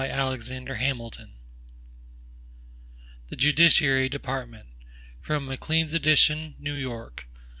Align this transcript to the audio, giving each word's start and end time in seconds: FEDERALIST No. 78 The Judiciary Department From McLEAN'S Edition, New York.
FEDERALIST 0.03 0.49
No. 0.49 0.55
78 0.73 1.27
The 3.29 3.35
Judiciary 3.35 4.09
Department 4.09 4.65
From 5.21 5.45
McLEAN'S 5.45 5.93
Edition, 5.93 6.55
New 6.57 6.73
York. 6.73 7.27